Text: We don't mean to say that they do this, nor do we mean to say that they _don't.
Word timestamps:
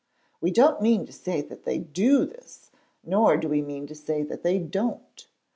We 0.41 0.49
don't 0.49 0.81
mean 0.81 1.05
to 1.05 1.11
say 1.13 1.41
that 1.41 1.61
they 1.63 1.77
do 1.77 2.25
this, 2.25 2.71
nor 3.03 3.37
do 3.37 3.47
we 3.47 3.61
mean 3.61 3.85
to 3.85 3.93
say 3.93 4.23
that 4.23 4.41
they 4.41 4.59
_don't. 4.59 5.27